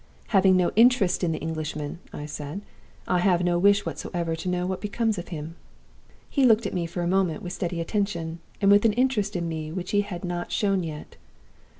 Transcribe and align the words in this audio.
'Having 0.29 0.57
no 0.57 0.71
interest 0.75 1.23
in 1.23 1.31
the 1.31 1.37
Englishman,' 1.37 1.99
I 2.11 2.25
said, 2.25 2.61
'I 3.07 3.19
have 3.19 3.43
no 3.43 3.59
wish 3.59 3.85
whatever 3.85 4.35
to 4.35 4.49
know 4.49 4.65
what 4.65 4.81
becomes 4.81 5.19
of 5.19 5.27
him.' 5.27 5.57
"He 6.27 6.43
looked 6.43 6.65
at 6.65 6.73
me 6.73 6.87
for 6.87 7.03
a 7.03 7.07
moment 7.07 7.43
with 7.43 7.53
steady 7.53 7.79
attention, 7.79 8.39
and 8.59 8.71
with 8.71 8.83
an 8.83 8.93
interest 8.93 9.35
in 9.35 9.47
me 9.47 9.71
which 9.71 9.91
he 9.91 10.01
had 10.01 10.25
not 10.25 10.51
shown 10.51 10.81
yet. 10.81 11.17